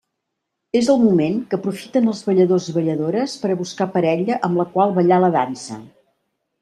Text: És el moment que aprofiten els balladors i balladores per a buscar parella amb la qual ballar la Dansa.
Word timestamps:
És 0.77 0.87
el 0.93 1.01
moment 1.01 1.35
que 1.51 1.59
aprofiten 1.59 2.09
els 2.13 2.23
balladors 2.29 2.69
i 2.71 2.75
balladores 2.79 3.35
per 3.43 3.51
a 3.51 3.59
buscar 3.61 3.89
parella 3.99 4.39
amb 4.49 4.63
la 4.63 4.67
qual 4.75 4.97
ballar 4.97 5.21
la 5.27 5.31
Dansa. 5.37 5.79